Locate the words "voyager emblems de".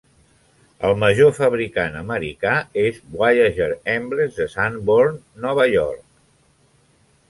3.19-4.51